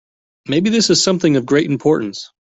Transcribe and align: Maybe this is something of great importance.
Maybe 0.47 0.71
this 0.71 0.89
is 0.89 1.03
something 1.03 1.35
of 1.35 1.45
great 1.45 1.69
importance. 1.69 2.31